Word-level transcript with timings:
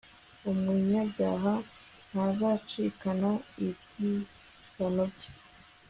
umunyabyaha 0.51 1.53
ntazacikana 2.09 3.29
ibyibano 3.67 5.03
bye 5.13 5.29